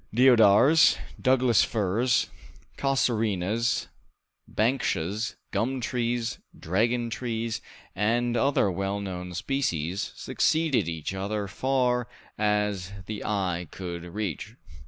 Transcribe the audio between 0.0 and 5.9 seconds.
Deodars, Douglas firs, casuarinas, banksias, gum